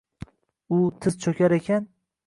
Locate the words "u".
0.79-0.81